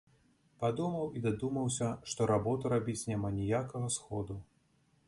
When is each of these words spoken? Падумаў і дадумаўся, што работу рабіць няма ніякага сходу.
Падумаў 0.61 1.11
і 1.19 1.21
дадумаўся, 1.25 1.91
што 2.13 2.31
работу 2.33 2.73
рабіць 2.75 3.01
няма 3.13 3.35
ніякага 3.39 3.97
сходу. 3.99 4.45